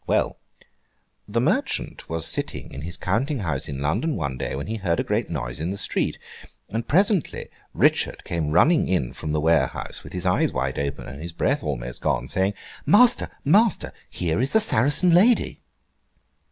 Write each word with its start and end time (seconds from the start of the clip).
Well! 0.07 0.39
The 1.27 1.39
merchant 1.39 2.09
was 2.09 2.25
sitting 2.25 2.73
in 2.73 2.81
his 2.81 2.97
counting 2.97 3.41
house 3.41 3.67
in 3.67 3.83
London 3.83 4.15
one 4.15 4.35
day, 4.35 4.55
when 4.55 4.65
he 4.65 4.77
heard 4.77 4.99
a 4.99 5.03
great 5.03 5.29
noise 5.29 5.59
in 5.59 5.69
the 5.69 5.77
street; 5.77 6.17
and 6.69 6.87
presently 6.87 7.49
Richard 7.75 8.23
came 8.23 8.49
running 8.49 8.87
in 8.87 9.13
from 9.13 9.31
the 9.31 9.39
warehouse, 9.39 10.03
with 10.03 10.13
his 10.13 10.25
eyes 10.25 10.51
wide 10.51 10.79
open 10.79 11.05
and 11.07 11.21
his 11.21 11.33
breath 11.33 11.61
almost 11.63 12.01
gone, 12.01 12.27
saying, 12.27 12.55
'Master, 12.83 13.29
master, 13.45 13.93
here 14.09 14.41
is 14.41 14.53
the 14.53 14.59
Saracen 14.59 15.11
lady! 15.13 15.61